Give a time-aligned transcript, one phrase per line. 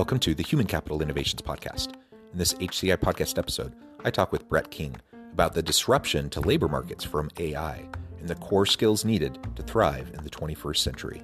[0.00, 1.92] Welcome to the Human Capital Innovations Podcast.
[2.32, 4.96] In this HCI podcast episode, I talk with Brett King
[5.34, 7.84] about the disruption to labor markets from AI
[8.18, 11.22] and the core skills needed to thrive in the 21st century.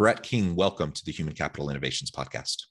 [0.00, 2.62] Brett King, welcome to the Human Capital Innovations Podcast.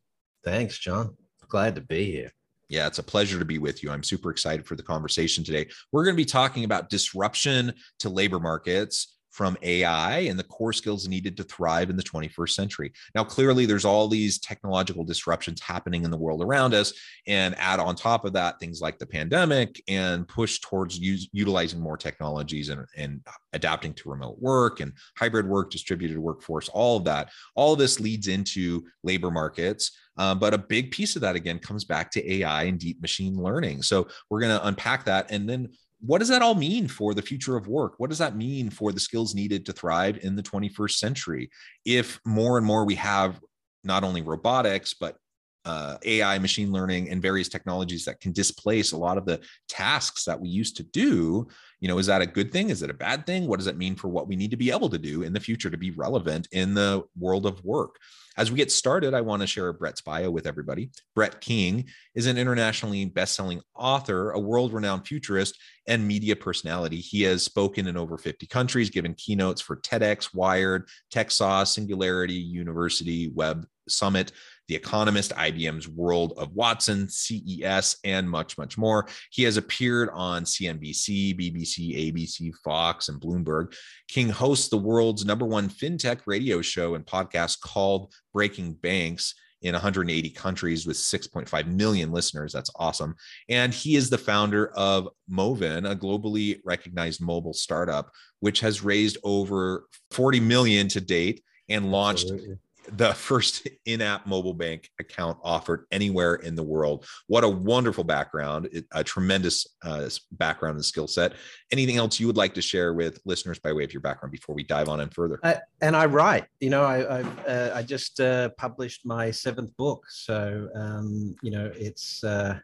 [0.43, 1.15] Thanks, John.
[1.47, 2.31] Glad to be here.
[2.69, 3.91] Yeah, it's a pleasure to be with you.
[3.91, 5.67] I'm super excited for the conversation today.
[5.91, 10.73] We're going to be talking about disruption to labor markets from AI and the core
[10.73, 12.91] skills needed to thrive in the 21st century.
[13.15, 16.93] Now, clearly, there's all these technological disruptions happening in the world around us.
[17.27, 21.79] And add on top of that, things like the pandemic and push towards use, utilizing
[21.79, 23.21] more technologies and, and
[23.53, 27.29] adapting to remote work and hybrid work, distributed workforce, all of that.
[27.55, 29.91] All of this leads into labor markets.
[30.17, 33.35] Um, but a big piece of that, again, comes back to AI and deep machine
[33.35, 33.83] learning.
[33.83, 35.31] So we're going to unpack that.
[35.31, 35.69] And then
[36.01, 37.95] what does that all mean for the future of work?
[37.97, 41.49] What does that mean for the skills needed to thrive in the 21st century?
[41.85, 43.39] If more and more we have
[43.83, 45.17] not only robotics, but
[45.65, 50.23] uh, AI, machine learning, and various technologies that can displace a lot of the tasks
[50.25, 51.47] that we used to do.
[51.79, 52.69] You know, is that a good thing?
[52.69, 53.47] Is it a bad thing?
[53.47, 55.39] What does it mean for what we need to be able to do in the
[55.39, 57.95] future to be relevant in the world of work?
[58.37, 60.91] As we get started, I want to share Brett's bio with everybody.
[61.13, 66.97] Brett King is an internationally best-selling author, a world-renowned futurist, and media personality.
[66.97, 73.29] He has spoken in over 50 countries, given keynotes for TEDx, Wired, TechSauce, Singularity, University,
[73.33, 74.31] Web Summit,
[74.69, 79.07] The Economist, IBM's World of Watson, CES, and much, much more.
[79.31, 83.73] He has appeared on CNBC, BBC, ABC, Fox, and Bloomberg.
[84.07, 89.73] King hosts the world's number one fintech radio show and podcast called Breaking Banks in
[89.73, 92.53] 180 countries with 6.5 million listeners.
[92.53, 93.15] That's awesome.
[93.49, 99.17] And he is the founder of Moven, a globally recognized mobile startup, which has raised
[99.23, 102.57] over 40 million to date and launched Absolutely
[102.91, 107.05] the first in-app mobile bank account offered anywhere in the world.
[107.27, 111.33] What a wonderful background, a tremendous uh, background and skill set.
[111.71, 114.55] Anything else you would like to share with listeners by way of your background before
[114.55, 115.39] we dive on in further?
[115.43, 116.45] Uh, and I write.
[116.59, 121.51] You know, I I, uh, I just uh, published my seventh book, so um, you
[121.51, 122.59] know it's uh,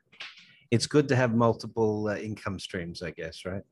[0.72, 3.64] it's good to have multiple uh, income streams, I guess, right?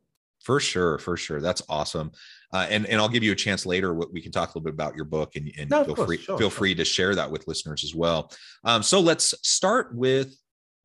[0.44, 1.42] For sure, for sure.
[1.42, 2.12] That's awesome.
[2.52, 3.94] Uh, and and I'll give you a chance later.
[3.94, 6.18] We can talk a little bit about your book, and, and no, feel course, free
[6.18, 6.58] sure, feel sure.
[6.58, 8.32] free to share that with listeners as well.
[8.64, 10.36] Um, so let's start with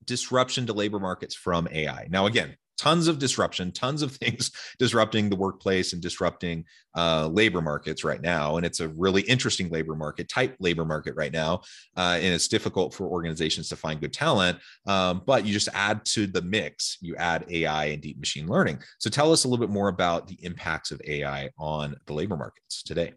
[0.05, 2.07] disruption to labor markets from AI.
[2.09, 6.65] Now, again, tons of disruption, tons of things disrupting the workplace and disrupting
[6.97, 8.57] uh, labor markets right now.
[8.57, 11.63] And it's a really interesting labor market, type labor market right now.
[11.97, 14.59] Uh, and it's difficult for organizations to find good talent.
[14.87, 18.81] Um, but you just add to the mix, you add AI and deep machine learning.
[18.99, 22.37] So tell us a little bit more about the impacts of AI on the labor
[22.37, 23.13] markets today.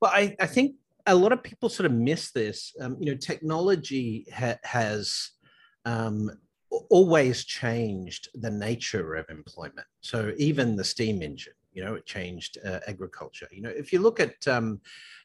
[0.00, 2.74] Well, I, I think a lot of people sort of miss this.
[2.80, 5.30] Um, you know, technology ha- has
[5.84, 6.30] um,
[6.70, 9.86] always changed the nature of employment.
[10.00, 13.48] So even the steam engine, you know, it changed uh, agriculture.
[13.50, 14.80] You know, if you look at um,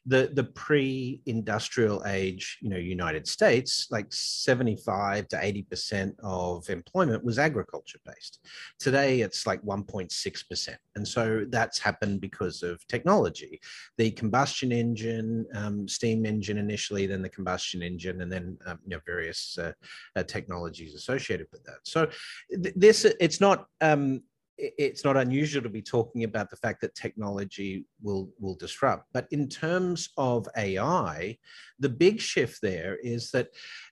[0.06, 7.24] the the pre-industrial age, you know, United States, like 75 to 80 percent of employment
[7.24, 8.40] was agriculture based.
[8.80, 13.62] Today, it's like 1.6 percent, and so that's happened because of technology.
[13.98, 18.96] The combustion engine, um, steam engine initially, then the combustion engine, and then um, you
[18.98, 19.72] know various uh,
[20.16, 21.80] uh, technologies associated with that.
[21.84, 22.10] So
[22.52, 24.22] th- this it's not um,
[24.58, 29.08] it's not unusual to be talking about the fact that technology will will disrupt.
[29.14, 31.38] But in terms of ai
[31.80, 33.48] the big shift there is that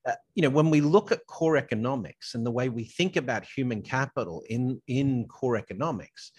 [0.08, 3.46] uh, you know when we look at core economics and the way we think about
[3.46, 6.32] human capital in in core economics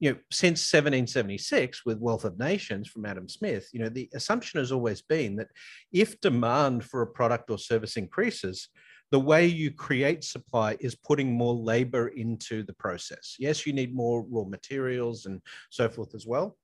[0.00, 4.58] you know since 1776 with wealth of nations from adam smith you know the assumption
[4.58, 5.48] has always been that
[5.92, 8.68] if demand for a product or service increases
[9.12, 13.36] the way you create supply is putting more labor into the process.
[13.38, 16.56] Yes, you need more raw materials and so forth as well,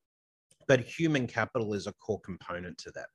[0.66, 3.08] but human capital is a core component to that.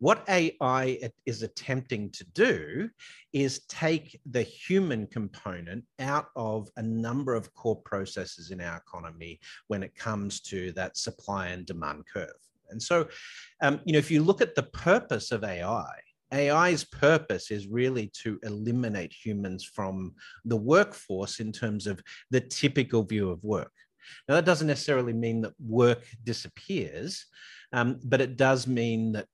[0.00, 2.90] What AI is attempting to do
[3.32, 9.38] is take the human component out of a number of core processes in our economy
[9.68, 12.34] when it comes to that supply and demand curve.
[12.70, 13.08] And so,
[13.62, 15.92] um, you know, if you look at the purpose of AI,
[16.32, 22.00] AI's purpose is really to eliminate humans from the workforce in terms of
[22.30, 23.72] the typical view of work.
[24.28, 27.26] Now, that doesn't necessarily mean that work disappears,
[27.72, 29.26] um, but it does mean that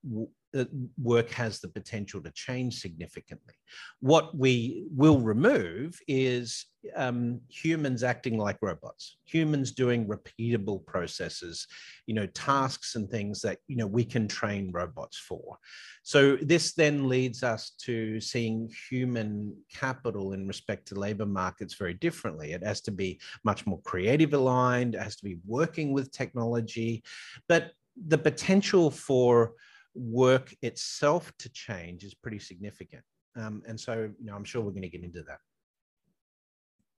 [1.01, 3.55] work has the potential to change significantly.
[4.01, 11.67] What we will remove is um, humans acting like robots, humans doing repeatable processes,
[12.07, 15.59] you know, tasks and things that, you know, we can train robots for.
[16.03, 21.95] So this then leads us to seeing human capital in respect to labor markets very
[21.95, 22.53] differently.
[22.53, 27.03] It has to be much more creative aligned, it has to be working with technology,
[27.49, 27.73] but
[28.09, 29.53] the potential for
[29.97, 33.03] work itself to change is pretty significant.
[33.37, 35.39] Um, and so, you know, I'm sure we're going to get into that.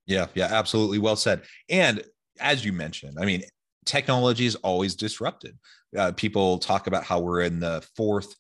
[0.07, 0.99] Yeah, yeah, absolutely.
[0.99, 1.43] Well said.
[1.69, 2.03] And
[2.41, 3.43] as you mentioned, I mean,
[3.85, 5.59] technology is always disrupted.
[5.97, 8.35] Uh, people talk about how we're in the fourth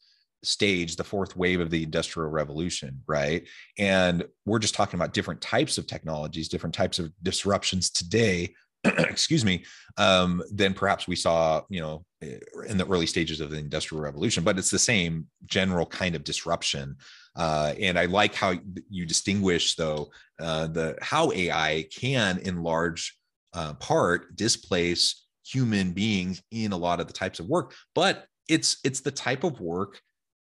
[0.44, 3.46] stage, the fourth wave of the industrial revolution, right?
[3.78, 8.54] And we're just talking about different types of technologies, different types of disruptions today
[8.98, 9.64] excuse me,
[9.96, 14.44] um, than perhaps we saw, you know, in the early stages of the industrial revolution.
[14.44, 16.96] But it's the same general kind of disruption.
[17.36, 18.54] Uh, and I like how
[18.88, 23.16] you distinguish, though, uh, the how AI can, in large
[23.54, 27.74] uh, part, displace human beings in a lot of the types of work.
[27.94, 30.00] But it's it's the type of work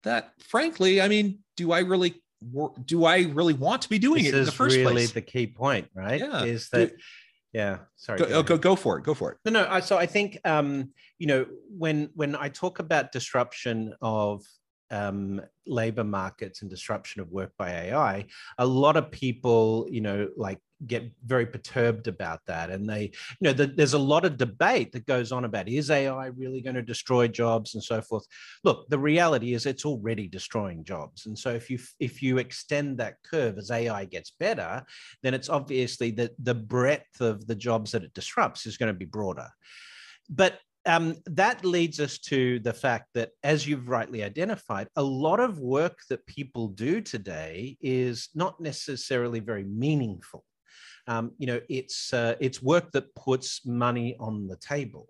[0.02, 2.22] that, frankly, I mean, do I really
[2.84, 5.12] do I really want to be doing this it in the first really place?
[5.12, 6.20] the key point, right?
[6.20, 6.44] Yeah.
[6.44, 6.92] Is that
[7.52, 9.38] yeah sorry go, go, go, go for it go for it.
[9.44, 13.94] No no I, so i think um you know when when i talk about disruption
[14.00, 14.42] of
[14.92, 18.26] um, labor markets and disruption of work by AI,
[18.58, 22.70] a lot of people, you know, like get very perturbed about that.
[22.70, 25.90] And they, you know, the, there's a lot of debate that goes on about is
[25.90, 28.26] AI really going to destroy jobs and so forth.
[28.64, 31.26] Look, the reality is it's already destroying jobs.
[31.26, 34.84] And so if you if you extend that curve as AI gets better,
[35.22, 38.98] then it's obviously that the breadth of the jobs that it disrupts is going to
[38.98, 39.48] be broader.
[40.28, 45.38] But um, that leads us to the fact that, as you've rightly identified, a lot
[45.38, 50.44] of work that people do today is not necessarily very meaningful.
[51.06, 55.08] Um, you know, it's uh, it's work that puts money on the table.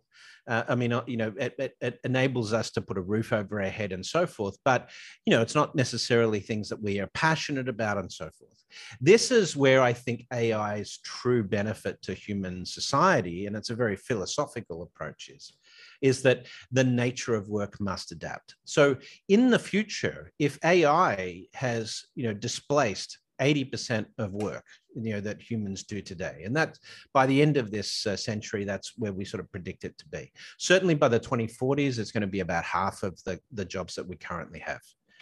[0.49, 3.33] Uh, I mean, uh, you know, it, it, it, enables us to put a roof
[3.33, 4.57] over our head and so forth.
[4.65, 4.91] But,
[5.25, 8.65] you know, it's not necessarily things that we are passionate about and so forth.
[9.01, 13.97] This is where I think AI's true benefit to human society, and it's a very
[13.97, 15.55] philosophical approach, is
[16.01, 18.57] is that the nature of work must adapt.
[18.65, 18.97] So
[19.29, 25.41] in the future, if AI has you know displaced 80% of work you know that
[25.41, 26.79] humans do today and that
[27.13, 30.07] by the end of this uh, century that's where we sort of predict it to
[30.09, 33.95] be certainly by the 2040s it's going to be about half of the, the jobs
[33.95, 34.81] that we currently have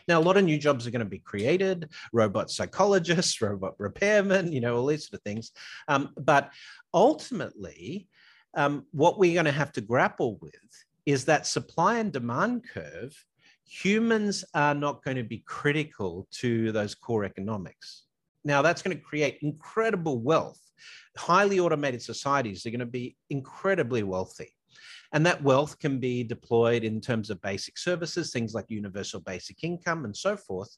[0.08, 4.52] now a lot of new jobs are going to be created robot psychologists robot repairmen
[4.52, 5.52] you know all these sort of things
[5.88, 6.50] um, but
[6.92, 8.08] ultimately
[8.54, 10.54] um, what we're going to have to grapple with
[11.06, 13.14] is that supply and demand curve.
[13.64, 18.04] Humans are not going to be critical to those core economics.
[18.44, 20.60] Now, that's going to create incredible wealth.
[21.16, 24.54] Highly automated societies are going to be incredibly wealthy.
[25.12, 29.64] And that wealth can be deployed in terms of basic services, things like universal basic
[29.64, 30.74] income and so forth.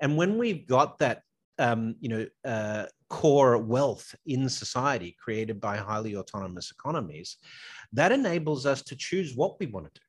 [0.00, 1.20] And when we've got that
[1.58, 7.36] um, you know, uh, core wealth in society created by highly autonomous economies,
[7.92, 10.04] that enables us to choose what we want to do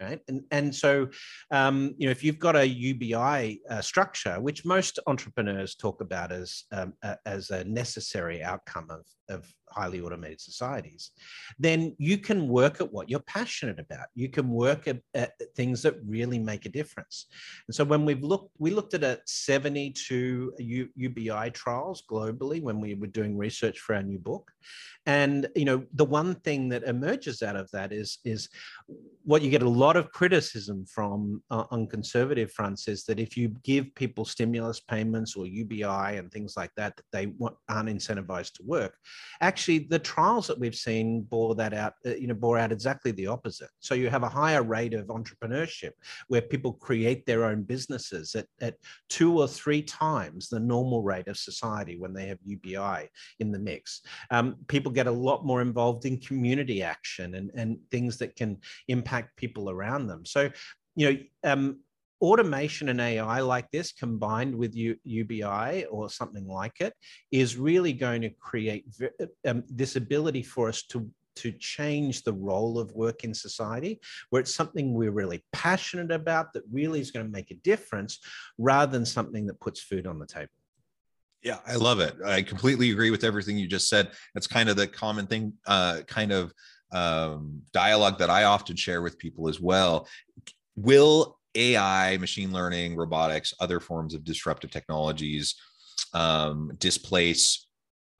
[0.00, 0.20] right?
[0.28, 1.08] And and so,
[1.50, 6.32] um, you know, if you've got a UBI uh, structure, which most entrepreneurs talk about
[6.32, 11.10] as um, a, as a necessary outcome of of highly automated societies,
[11.58, 14.06] then you can work at what you're passionate about.
[14.14, 17.26] You can work at, at things that really make a difference.
[17.66, 22.80] And so, when we've looked, we looked at a 72 U, UBI trials globally when
[22.80, 24.50] we were doing research for our new book,
[25.06, 28.48] and you know, the one thing that emerges out of that is is
[29.24, 33.36] what you get a lot of criticism from uh, on conservative fronts is that if
[33.36, 37.32] you give people stimulus payments or UBI and things like that, that they
[37.68, 38.96] aren't incentivized to work.
[39.42, 42.72] Actually, actually the trials that we've seen bore that out uh, you know bore out
[42.72, 45.90] exactly the opposite so you have a higher rate of entrepreneurship
[46.28, 48.76] where people create their own businesses at, at
[49.08, 53.08] two or three times the normal rate of society when they have ubi
[53.40, 57.78] in the mix um, people get a lot more involved in community action and, and
[57.90, 60.48] things that can impact people around them so
[60.96, 61.78] you know um,
[62.20, 66.92] automation and AI like this combined with U, UBI or something like it
[67.30, 68.86] is really going to create
[69.46, 74.40] um, this ability for us to to change the role of work in society, where
[74.40, 78.18] it's something we're really passionate about that really is going to make a difference
[78.58, 80.50] rather than something that puts food on the table.
[81.42, 82.16] Yeah, I love it.
[82.24, 84.10] I completely agree with everything you just said.
[84.34, 86.52] That's kind of the common thing, uh, kind of
[86.92, 90.08] um, dialogue that I often share with people as well.
[90.76, 95.54] Will AI, machine learning, robotics, other forms of disruptive technologies
[96.14, 97.66] um, displace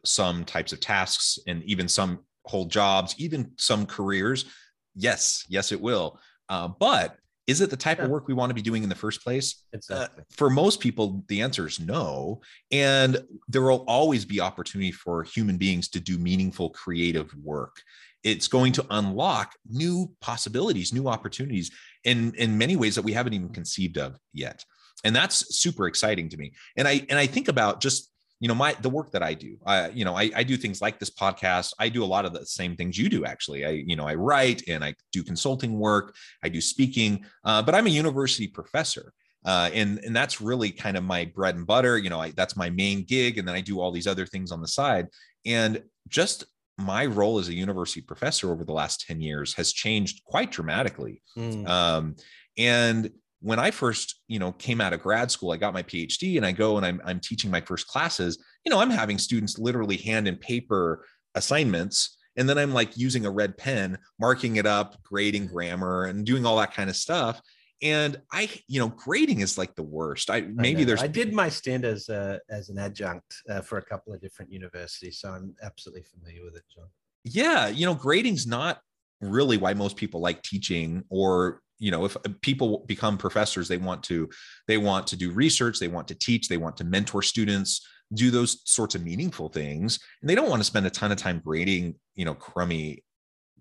[0.04, 4.46] some types of tasks and even some whole jobs, even some careers.
[4.94, 6.18] Yes, yes, it will.
[6.48, 8.04] Uh, but is it the type yeah.
[8.04, 9.64] of work we want to be doing in the first place?
[9.72, 10.22] Exactly.
[10.22, 12.40] Uh, for most people, the answer is no.
[12.70, 17.82] And there will always be opportunity for human beings to do meaningful, creative work
[18.30, 21.70] it's going to unlock new possibilities, new opportunities
[22.04, 24.64] in in many ways that we haven't even conceived of yet.
[25.04, 26.52] And that's super exciting to me.
[26.76, 29.56] And I and I think about just you know my the work that i do.
[29.66, 31.73] I you know I, I do things like this podcast.
[31.78, 33.64] I do a lot of the same things you do actually.
[33.64, 36.14] I you know i write and i do consulting work.
[36.42, 39.12] I do speaking uh, but i'm a university professor
[39.44, 41.99] uh, and and that's really kind of my bread and butter.
[41.99, 44.52] You know I, that's my main gig and then i do all these other things
[44.52, 45.08] on the side.
[45.44, 46.44] And just
[46.78, 51.23] my role as a university professor over the last 10 years has changed quite dramatically.
[51.37, 51.68] Mm.
[51.68, 52.16] Um,
[52.56, 56.37] and when I first, you know, came out of grad school, I got my PhD
[56.37, 59.58] and I go and I'm, I'm teaching my first classes, you know, I'm having students
[59.58, 61.04] literally hand and paper
[61.35, 62.16] assignments.
[62.37, 66.47] And then I'm like using a red pen, marking it up, grading grammar and doing
[66.47, 67.40] all that kind of stuff
[67.82, 70.30] and i you know grading is like the worst.
[70.30, 73.78] I maybe I there's i did my stint as a as an adjunct uh, for
[73.78, 76.87] a couple of different universities so i'm absolutely familiar with it john.
[77.25, 78.80] Yeah you know grading's not
[79.20, 83.76] really why most people like teaching or you know if uh, people become professors they
[83.76, 84.28] want to
[84.66, 88.30] they want to do research they want to teach they want to mentor students do
[88.30, 91.40] those sorts of meaningful things and they don't want to spend a ton of time
[91.44, 93.02] grading you know crummy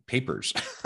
[0.07, 0.53] papers.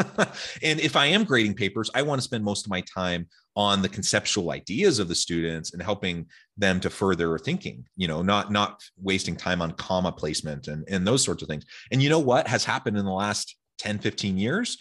[0.62, 3.82] and if I am grading papers, I want to spend most of my time on
[3.82, 6.26] the conceptual ideas of the students and helping
[6.58, 11.06] them to further thinking, you know, not not wasting time on comma placement and, and
[11.06, 11.66] those sorts of things.
[11.92, 14.78] And you know what has happened in the last 10, 15 years?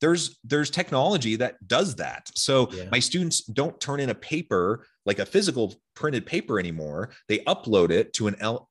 [0.00, 2.84] there's there's technology that does that so yeah.
[2.90, 7.90] my students don't turn in a paper like a physical printed paper anymore they upload
[7.90, 8.68] it to an L,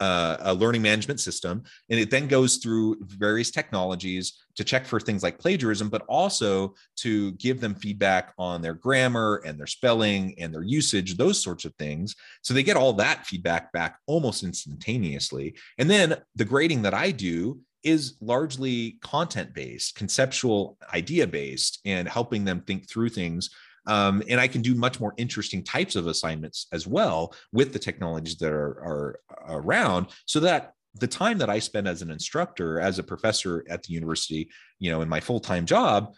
[0.00, 4.98] uh, a learning management system and it then goes through various technologies to check for
[4.98, 10.34] things like plagiarism but also to give them feedback on their grammar and their spelling
[10.38, 14.42] and their usage those sorts of things so they get all that feedback back almost
[14.42, 21.80] instantaneously and then the grading that i do is largely content based, conceptual, idea based,
[21.84, 23.48] and helping them think through things.
[23.86, 27.78] Um, and I can do much more interesting types of assignments as well with the
[27.78, 32.80] technologies that are, are around so that the time that I spend as an instructor,
[32.80, 36.14] as a professor at the university, you know, in my full time job,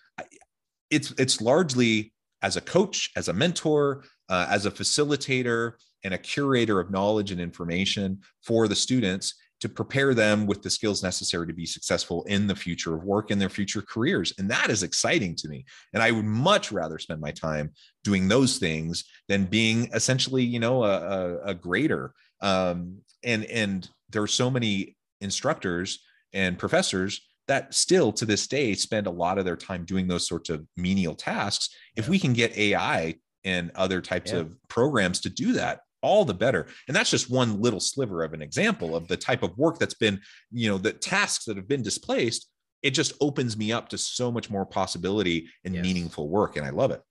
[0.91, 5.73] it's it's largely as a coach, as a mentor, uh, as a facilitator,
[6.05, 10.71] and a curator of knowledge and information for the students to prepare them with the
[10.71, 14.33] skills necessary to be successful in the future of work and their future careers.
[14.39, 15.65] And that is exciting to me.
[15.93, 17.73] And I would much rather spend my time
[18.05, 22.13] doing those things than being essentially, you know, a, a, a grader.
[22.41, 28.75] Um, and and there are so many instructors and professors that still to this day
[28.75, 31.71] spend a lot of their time doing those sorts of menial tasks.
[31.97, 34.41] If we can get AI and other types yeah.
[34.41, 36.67] of programs to do that, all the better.
[36.89, 39.95] And that's just one little sliver of an example of the type of work that's
[39.95, 42.51] been you know the tasks that have been displaced
[42.83, 45.83] it just opens me up to so much more possibility and yes.
[45.83, 47.03] meaningful work and i love it.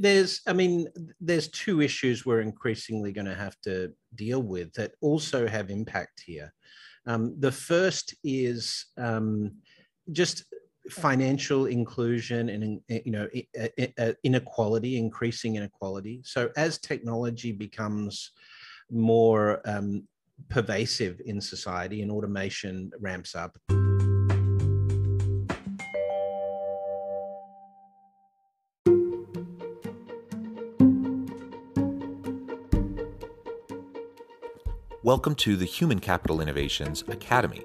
[0.00, 0.86] There's i mean
[1.20, 6.22] there's two issues we're increasingly going to have to deal with that also have impact
[6.24, 6.52] here.
[7.06, 9.56] Um, the first is um,
[10.12, 10.44] just
[10.90, 16.20] financial inclusion and eh, you know eh, eh, inequality increasing inequality.
[16.24, 18.32] So as technology becomes
[18.90, 20.08] more um,
[20.48, 23.56] pervasive in society and automation ramps up.
[35.04, 37.64] Welcome to the Human Capital Innovations Academy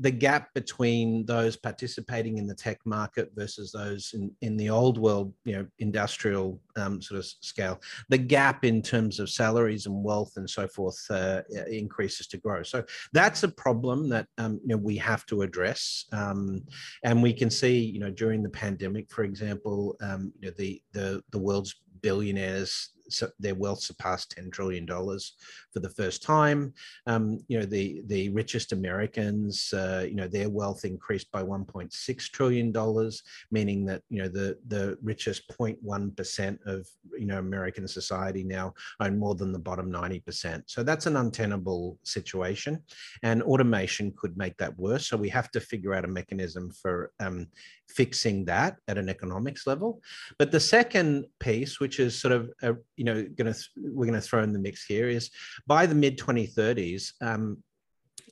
[0.00, 4.96] The gap between those participating in the tech market versus those in, in the old
[4.96, 7.78] world, you know, industrial um, sort of scale,
[8.08, 12.62] the gap in terms of salaries and wealth and so forth uh, increases to grow.
[12.62, 16.62] So that's a problem that um, you know we have to address, um,
[17.04, 20.82] and we can see, you know, during the pandemic, for example, um, you know, the
[20.92, 22.90] the the world's billionaires
[23.38, 26.72] their wealth surpassed $10 trillion for the first time.
[27.06, 32.30] Um, you know, the, the richest Americans, uh, you know, their wealth increased by $1.6
[32.30, 33.10] trillion,
[33.50, 36.88] meaning that, you know, the, the richest 0.1% of,
[37.18, 40.62] you know, American society now own more than the bottom 90%.
[40.66, 42.82] So that's an untenable situation.
[43.22, 45.06] And automation could make that worse.
[45.06, 47.46] So we have to figure out a mechanism for um,
[47.94, 50.02] fixing that at an economics level.
[50.38, 54.20] But the second piece, which is sort of a, you know going to we're going
[54.20, 55.30] to throw in the mix here, is
[55.66, 57.62] by the mid 2030s, um,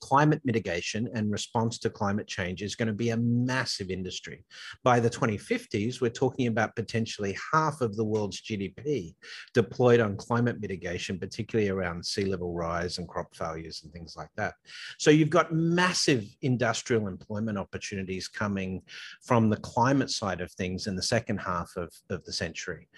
[0.00, 4.44] climate mitigation and response to climate change is going to be a massive industry.
[4.84, 9.14] By the 2050s, we're talking about potentially half of the world's GDP
[9.54, 14.30] deployed on climate mitigation, particularly around sea level rise and crop failures and things like
[14.36, 14.54] that.
[14.98, 18.82] So you've got massive industrial employment opportunities coming
[19.22, 22.88] from the climate side of things in the second half of, of the century.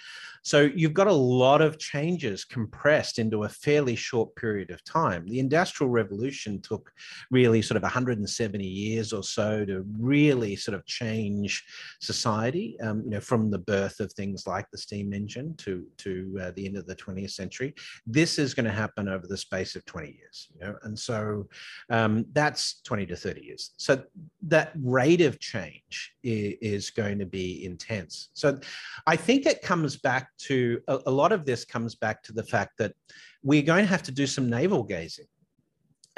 [0.42, 5.26] So you've got a lot of changes compressed into a fairly short period of time.
[5.26, 6.89] The Industrial Revolution took
[7.30, 11.64] really sort of 170 years or so to really sort of change
[12.00, 16.38] society, um, you know, from the birth of things like the steam engine to, to
[16.42, 17.74] uh, the end of the 20th century.
[18.06, 21.46] This is going to happen over the space of 20 years, you know, and so
[21.90, 23.70] um, that's 20 to 30 years.
[23.76, 24.02] So
[24.42, 28.30] that rate of change is, is going to be intense.
[28.34, 28.58] So
[29.06, 32.44] I think it comes back to a, a lot of this comes back to the
[32.44, 32.94] fact that
[33.42, 35.26] we're going to have to do some navel gazing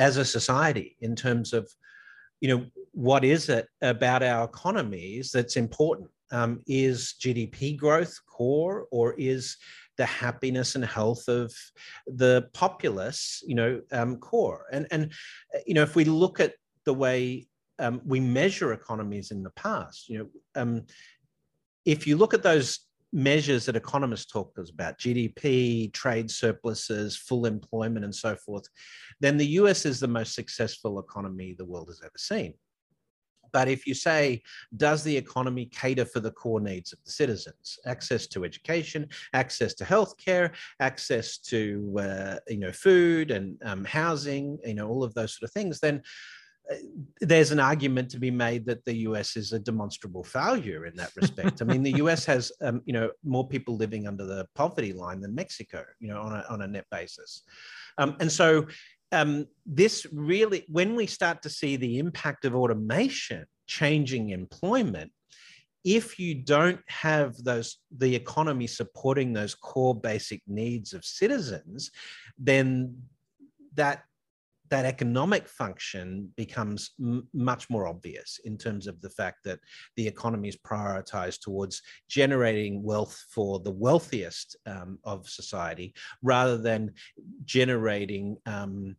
[0.02, 1.64] as a society in terms of
[2.40, 2.66] you know
[3.08, 6.10] what is it about our economies that's important?
[6.38, 9.42] Um, is gdp growth core or is
[9.98, 11.52] the happiness and health of
[12.06, 14.64] the populace you know um, core?
[14.72, 15.12] And and
[15.68, 17.46] you know if we look at the way
[17.78, 20.28] um, we measure economies in the past you know
[20.60, 20.72] um,
[21.84, 22.70] if you look at those
[23.12, 28.64] measures that economists talk about GDP, trade surpluses, full employment, and so forth,
[29.20, 32.54] then the US is the most successful economy the world has ever seen.
[33.52, 34.42] But if you say,
[34.76, 37.78] does the economy cater for the core needs of the citizens?
[37.84, 44.58] Access to education, access to healthcare, access to uh, you know food and um, housing,
[44.64, 45.80] you know all of those sort of things.
[45.80, 46.02] Then
[47.20, 51.10] there's an argument to be made that the US is a demonstrable failure in that
[51.16, 51.60] respect.
[51.60, 55.20] I mean, the US has, um, you know, more people living under the poverty line
[55.20, 57.42] than Mexico, you know, on a, on a net basis.
[57.98, 58.66] Um, and so
[59.12, 65.12] um, this really, when we start to see the impact of automation changing employment,
[65.84, 71.90] if you don't have those the economy supporting those core basic needs of citizens,
[72.38, 72.96] then
[73.74, 74.04] that
[74.72, 79.58] that economic function becomes m- much more obvious in terms of the fact that
[79.96, 86.90] the economy is prioritized towards generating wealth for the wealthiest um, of society rather than
[87.44, 88.96] generating um,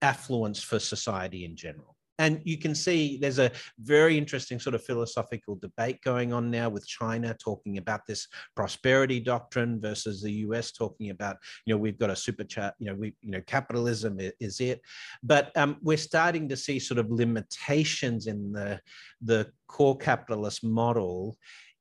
[0.00, 1.95] affluence for society in general.
[2.18, 6.68] And you can see there's a very interesting sort of philosophical debate going on now
[6.68, 11.98] with China talking about this prosperity doctrine versus the US talking about, you know, we've
[11.98, 14.80] got a super chat, you know, we, you know, capitalism is it.
[15.22, 18.80] But um, we're starting to see sort of limitations in the,
[19.20, 21.36] the core capitalist model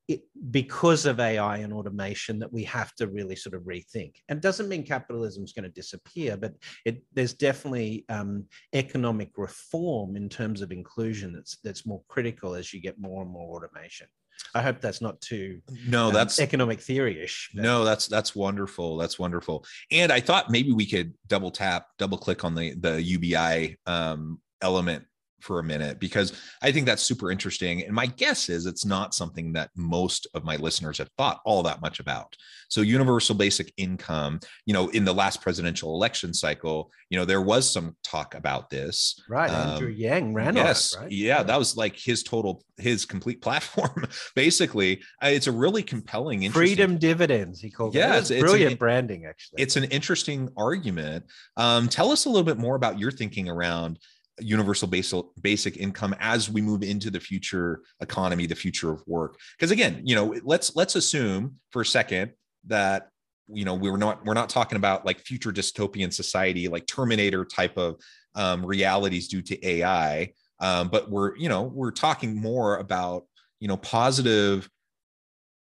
[0.08, 4.14] it, because of AI and automation that we have to really sort of rethink.
[4.30, 6.54] And it doesn't mean capitalism is going to disappear, but
[6.86, 12.74] it, there's definitely um, economic reform in terms of inclusion that's that's more critical as
[12.74, 14.08] you get more and more automation.
[14.54, 17.52] I hope that's not too no, um, that's economic theory-ish.
[17.54, 18.98] No, that's that's wonderful.
[18.98, 19.66] That's wonderful.
[19.92, 24.40] And I thought maybe we could double tap, double click on the the UBI um,
[24.62, 25.06] element
[25.46, 27.84] for a minute because I think that's super interesting.
[27.84, 31.64] And my guess is it's not something that most of my listeners have thought all
[31.64, 32.36] that much about.
[32.68, 37.42] So, universal basic income, you know, in the last presidential election cycle, you know, there
[37.42, 39.22] was some talk about this.
[39.30, 41.12] Right, Andrew Um, Yang ran yes, on it, right?
[41.12, 44.08] yeah, that was like his total, his complete platform.
[44.36, 47.62] Basically, Uh, it's a really compelling, freedom dividends.
[47.62, 48.10] He called Yeah, it.
[48.10, 49.62] it's- It's, it's an- brilliant branding, actually.
[49.62, 51.26] it's an interesting argument.
[51.58, 54.00] Um, tell us a little bit more about your thinking around
[54.40, 59.40] universal basic basic income as we move into the future economy, the future of work.
[59.58, 62.32] Because again, you know, let's let's assume for a second
[62.68, 63.10] that
[63.48, 67.78] you know we're not we're not talking about like future dystopian society like Terminator type
[67.78, 68.02] of
[68.36, 73.26] um, realities due to AI, um, but we're you know we're talking more about
[73.60, 74.70] you know positive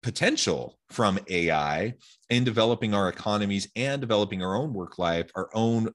[0.01, 1.93] potential from AI
[2.30, 5.89] in developing our economies and developing our own work life, our own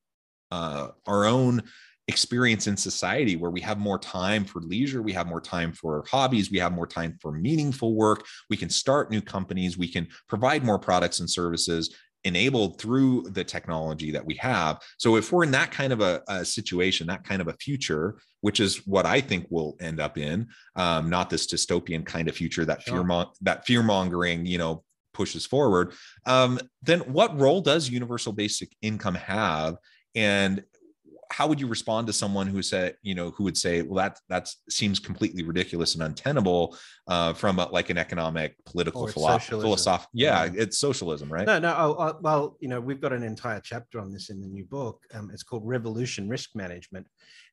[0.50, 1.62] uh, our own
[2.10, 6.04] experience in society where we have more time for leisure, we have more time for
[6.10, 8.26] hobbies, we have more time for meaningful work.
[8.50, 11.94] We can start new companies, we can provide more products and services
[12.24, 14.78] enabled through the technology that we have.
[14.98, 18.18] So if we're in that kind of a, a situation, that kind of a future,
[18.42, 22.36] which is what I think we'll end up in, um, not this dystopian kind of
[22.36, 23.06] future that Sure.
[23.06, 25.92] fear that fear mongering, you know, pushes forward.
[26.26, 29.76] Um, then what role does universal basic income have?
[30.14, 30.62] And
[31.32, 34.18] how would you respond to someone who said, you know, who would say, well, that
[34.28, 39.14] that seems completely ridiculous and untenable uh, from a, like an economic, political, Or it's
[39.14, 39.70] philo- socialism.
[39.70, 40.52] philosoph- Yeah, Yeah.
[40.56, 41.46] it's socialism, right?
[41.46, 41.74] No, no.
[41.76, 44.64] Oh, oh, well, you know, we've got an entire chapter on this in the new
[44.64, 45.04] book.
[45.14, 47.06] Um, it's called Revolution Risk Management.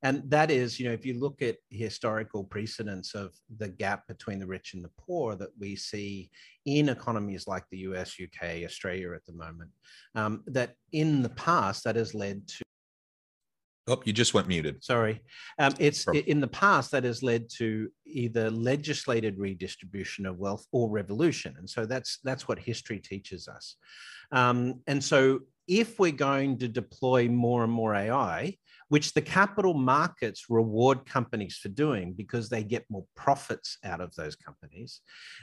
[0.04, 4.40] And that is, you know, if you look at historical precedents of the gap between
[4.40, 6.30] the rich and the poor that we see
[6.66, 9.72] in economies like the US, UK, Australia at the moment,
[10.16, 12.63] um, that in the past that has led to
[13.88, 14.84] Oh, you just went muted.
[14.84, 15.21] sorry.
[15.60, 20.89] Um, it's in the past that has led to either legislated redistribution of wealth or
[20.89, 23.76] revolution and so that's that's what history teaches us.
[24.32, 28.56] Um, and so if we're going to deploy more and more ai
[28.89, 34.13] which the capital markets reward companies for doing because they get more profits out of
[34.15, 35.02] those companies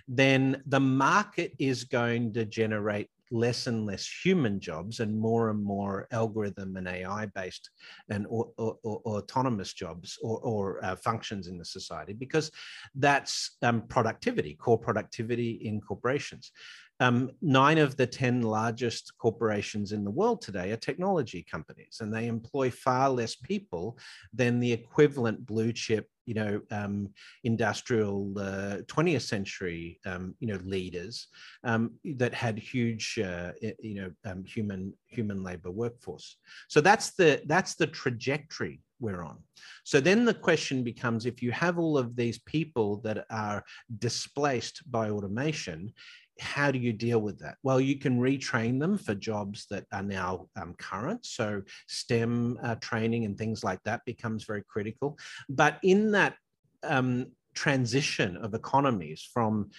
[0.08, 5.62] then the market is going to generate less and less human jobs and more and
[5.62, 7.68] more algorithm and AI based
[8.08, 12.50] and or, or, or autonomous jobs or, uh, functions in the society because
[12.94, 16.52] that's um, productivity, core productivity in corporations.
[17.00, 22.14] Um, nine of the 10 largest corporations in the world today are technology companies, and
[22.14, 23.98] they employ far less people
[24.32, 27.08] than the equivalent blue chip, you know, um,
[27.44, 31.28] industrial uh, 20th century, um, you know, leaders
[31.64, 36.36] um, that had huge, uh, you know, um, human human labor workforce.
[36.68, 39.38] So that's the that's the trajectory we're on.
[39.84, 43.64] So then the question becomes: if you have all of these people that are
[43.98, 45.92] displaced by automation,
[46.40, 47.56] how do you deal with that?
[47.62, 51.24] Well, you can retrain them for jobs that are now um, current.
[51.24, 55.18] So STEM uh, training and things like that becomes very critical.
[55.48, 56.34] But in that
[56.82, 59.70] um, transition of economies from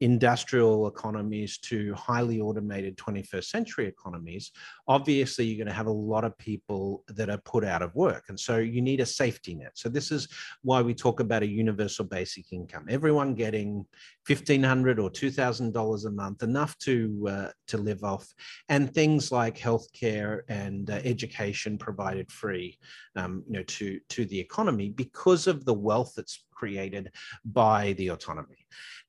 [0.00, 4.52] industrial economies to highly automated 21st century economies,
[4.86, 8.24] obviously you're going to have a lot of people that are put out of work.
[8.28, 9.72] And so you need a safety net.
[9.74, 10.28] So this is
[10.62, 12.86] why we talk about a universal basic income.
[12.88, 13.86] Everyone getting
[14.26, 18.26] 1,500 or $2,000 a month, enough to, uh, to live off,
[18.68, 22.78] and things like healthcare and uh, education provided free
[23.16, 27.10] um, you know, to, to the economy because of the wealth that's created
[27.44, 28.57] by the autonomy.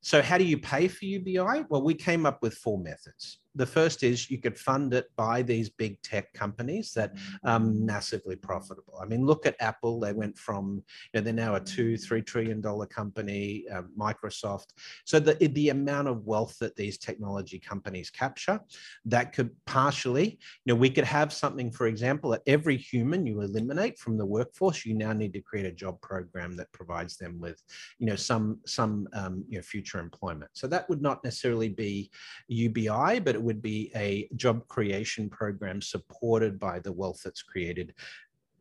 [0.01, 1.65] So how do you pay for UBI?
[1.69, 3.39] Well, we came up with four methods.
[3.55, 8.35] The first is you could fund it by these big tech companies that are massively
[8.35, 8.99] profitable.
[9.01, 9.99] I mean, look at Apple.
[9.99, 10.83] They went from,
[11.13, 14.67] you know, they're now a two, three trillion dollar company, um, Microsoft.
[15.05, 18.59] So the, the amount of wealth that these technology companies capture,
[19.05, 23.41] that could partially, you know, we could have something, for example, that every human you
[23.41, 27.39] eliminate from the workforce, you now need to create a job program that provides them
[27.39, 27.61] with,
[27.97, 30.51] you know, some, some, um, you know, future employment.
[30.53, 32.11] So that would not necessarily be
[32.47, 37.95] UBI, but it would be a job creation program supported by the wealth that's created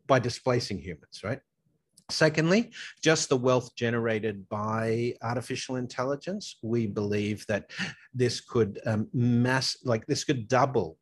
[0.06, 1.40] by displacing humans, right?
[2.10, 2.72] Secondly,
[3.02, 6.56] just the wealth generated by artificial intelligence.
[6.62, 7.70] We believe that
[8.14, 10.96] this could um, mass, like this could double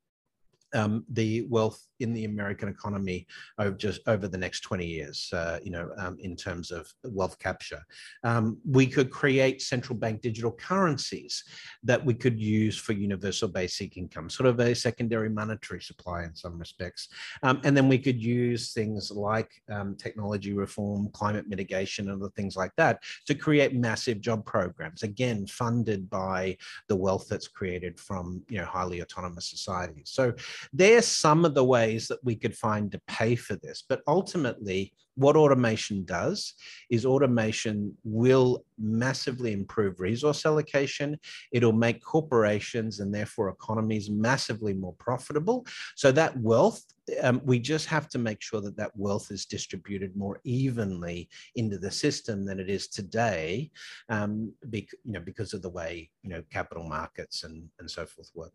[0.76, 3.26] um, the wealth in the American economy
[3.58, 7.38] over just over the next 20 years, uh, you know, um, in terms of wealth
[7.38, 7.82] capture.
[8.22, 11.42] Um, we could create central bank digital currencies
[11.82, 16.34] that we could use for universal basic income, sort of a secondary monetary supply in
[16.34, 17.08] some respects.
[17.42, 22.32] Um, and then we could use things like um, technology reform, climate mitigation, and other
[22.36, 26.56] things like that to create massive job programs, again, funded by
[26.88, 30.10] the wealth that's created from, you know, highly autonomous societies.
[30.12, 30.34] So
[30.72, 33.84] there's some of the ways that we could find to pay for this.
[33.88, 36.54] But ultimately, what automation does
[36.90, 41.18] is automation will massively improve resource allocation.
[41.52, 45.66] It'll make corporations and therefore economies massively more profitable.
[45.94, 46.84] So that wealth,
[47.22, 51.78] um, we just have to make sure that that wealth is distributed more evenly into
[51.78, 53.70] the system than it is today,
[54.10, 58.04] um, be, you know, because of the way you know capital markets and and so
[58.04, 58.52] forth work.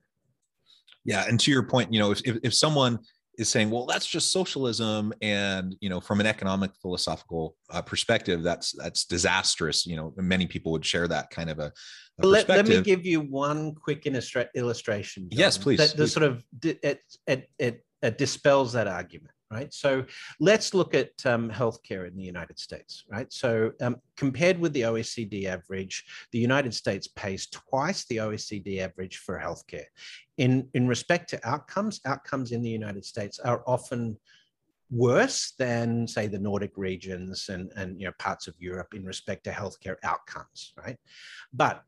[1.05, 2.99] Yeah, and to your point, you know, if, if, if someone
[3.37, 8.43] is saying, well, that's just socialism, and you know, from an economic philosophical uh, perspective,
[8.43, 9.85] that's that's disastrous.
[9.85, 11.71] You know, many people would share that kind of a.
[12.21, 15.29] a let, let, me give you one quick illustra- illustration.
[15.31, 15.79] John, yes, please.
[15.79, 19.73] That, that sort of it, it, it, it dispels that argument right?
[19.73, 20.05] So
[20.39, 23.31] let's look at um, healthcare in the United States, right?
[23.31, 29.17] So um, compared with the OECD average, the United States pays twice the OECD average
[29.17, 29.85] for healthcare.
[30.37, 34.17] In, in respect to outcomes, outcomes in the United States are often
[34.89, 39.45] worse than say the Nordic regions and, and you know parts of Europe in respect
[39.45, 40.97] to healthcare outcomes, right?
[41.53, 41.83] But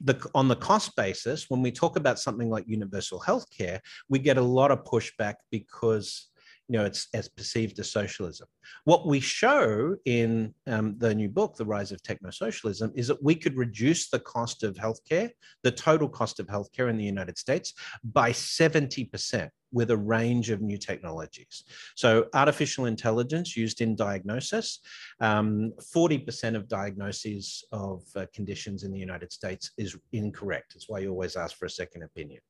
[0.00, 4.38] the, on the cost basis, when we talk about something like universal healthcare, we get
[4.38, 6.28] a lot of pushback because
[6.68, 8.46] you know, it's as perceived as socialism.
[8.84, 13.22] What we show in um, the new book, The Rise of Techno Socialism, is that
[13.22, 15.30] we could reduce the cost of healthcare,
[15.62, 17.72] the total cost of healthcare in the United States,
[18.04, 21.64] by 70% with a range of new technologies.
[21.94, 24.80] So artificial intelligence used in diagnosis,
[25.20, 30.74] 40% um, of diagnoses of uh, conditions in the United States is incorrect.
[30.74, 32.40] That's why you always ask for a second opinion.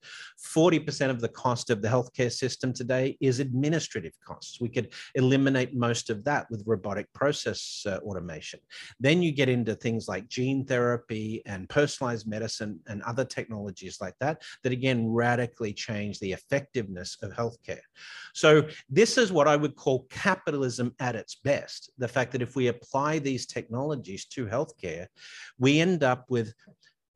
[0.55, 4.61] 40% of the cost of the healthcare system today is administrative costs.
[4.61, 8.61] We could eliminate most of that with robotic process uh, automation.
[9.01, 14.15] Then you get into things like gene therapy and personalized medicine and other technologies like
[14.21, 17.81] that, that again radically change the effectiveness of healthcare.
[18.35, 21.91] So, this is what I would call capitalism at its best.
[21.99, 25.07] The fact that if we apply these technologies to healthcare,
[25.59, 26.53] we end up with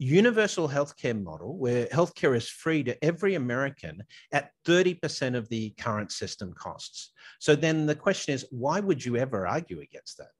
[0.02, 4.02] universal healthcare model where healthcare is free to every American
[4.32, 7.12] at 30% of the current system costs.
[7.38, 10.32] So then the question is, why would you ever argue against that?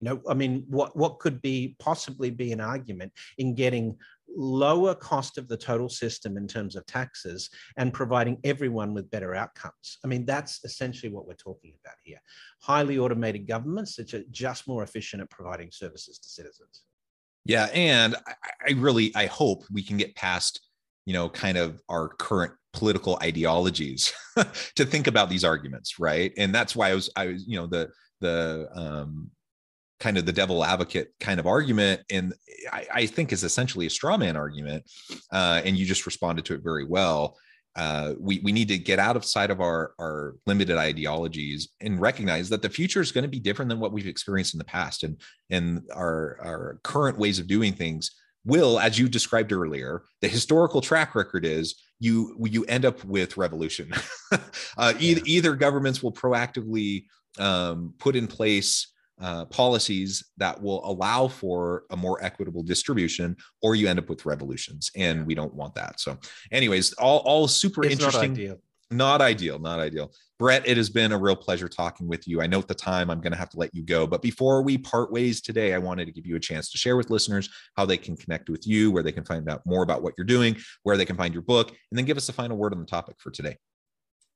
[0.00, 3.96] You know, I mean, what, what could be possibly be an argument in getting
[4.28, 9.34] lower cost of the total system in terms of taxes and providing everyone with better
[9.34, 9.98] outcomes.
[10.04, 12.20] I mean, that's essentially what we're talking about here.
[12.62, 16.82] Highly automated governments that are just more efficient at providing services to citizens.
[17.44, 18.16] Yeah, and
[18.66, 20.60] I, really I hope we can get past,
[21.04, 24.12] you know, kind of our current political ideologies
[24.76, 26.32] to think about these arguments, right?
[26.38, 29.30] And that's why I was I was, you know, the the um
[30.04, 32.34] kind of the devil advocate kind of argument and
[32.70, 34.84] I, I think is essentially a straw man argument
[35.32, 37.38] uh, and you just responded to it very well
[37.74, 41.98] uh, we, we need to get out of sight of our, our limited ideologies and
[41.98, 44.64] recognize that the future is going to be different than what we've experienced in the
[44.64, 48.10] past and and our, our current ways of doing things
[48.44, 53.38] will as you described earlier the historical track record is you you end up with
[53.38, 53.90] revolution
[54.32, 54.38] uh,
[54.76, 54.92] yeah.
[55.00, 57.06] either, either governments will proactively
[57.38, 58.88] um, put in place
[59.20, 64.26] uh, policies that will allow for a more equitable distribution, or you end up with
[64.26, 66.00] revolutions, and we don't want that.
[66.00, 66.18] So,
[66.50, 68.32] anyways, all all super it's interesting.
[68.32, 68.58] Not ideal.
[68.90, 69.58] not ideal.
[69.58, 70.12] Not ideal.
[70.38, 72.42] Brett, it has been a real pleasure talking with you.
[72.42, 73.08] I note the time.
[73.08, 75.78] I'm going to have to let you go, but before we part ways today, I
[75.78, 78.66] wanted to give you a chance to share with listeners how they can connect with
[78.66, 81.32] you, where they can find out more about what you're doing, where they can find
[81.32, 83.56] your book, and then give us a final word on the topic for today.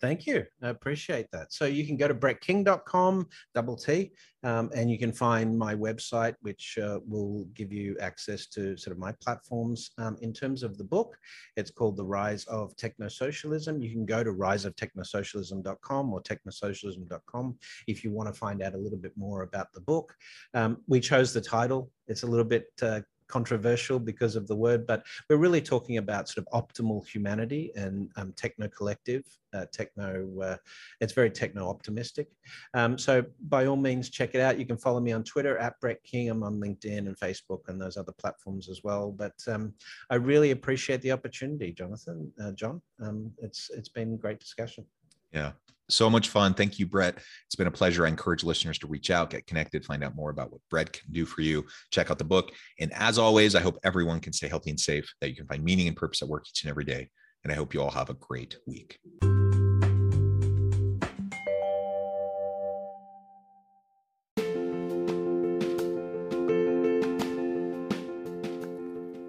[0.01, 0.45] Thank you.
[0.63, 1.53] I appreciate that.
[1.53, 4.13] So you can go to brettking.com, double T,
[4.45, 8.93] um, and you can find my website, which uh, will give you access to sort
[8.93, 9.91] of my platforms.
[9.99, 11.17] Um, in terms of the book,
[11.57, 13.83] it's called The Rise of Technosocialism.
[13.83, 17.59] You can go to riseoftechnosocialism.com or technosocialism.com
[17.89, 20.15] if you want to find out a little bit more about the book.
[20.55, 21.91] Um, we chose the title.
[22.07, 26.29] It's a little bit uh, controversial because of the word, but we're really talking about
[26.29, 30.29] sort of optimal humanity and um, techno collective, uh, techno.
[30.41, 30.57] Uh,
[31.01, 32.29] it's very techno optimistic.
[32.75, 34.59] Um, so by all means, check it out.
[34.59, 36.31] You can follow me on Twitter at Brett King.
[36.31, 39.13] I'm on LinkedIn and Facebook and those other platforms as well.
[39.13, 39.75] But um,
[40.11, 42.81] I really appreciate the opportunity, Jonathan, uh, John.
[43.01, 44.85] Um, it's it's been great discussion.
[45.33, 45.53] Yeah,
[45.91, 46.55] so much fun.
[46.55, 47.19] Thank you, Brett.
[47.47, 48.05] It's been a pleasure.
[48.05, 51.11] I encourage listeners to reach out, get connected, find out more about what Brett can
[51.13, 51.65] do for you.
[51.91, 52.53] Check out the book.
[52.79, 55.65] And as always, I hope everyone can stay healthy and safe, that you can find
[55.65, 57.09] meaning and purpose at work each and every day.
[57.45, 58.99] And I hope you all have a great week.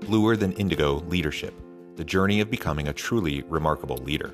[0.09, 1.53] Bluer Than Indigo Leadership
[1.95, 4.33] The Journey of Becoming a Truly Remarkable Leader.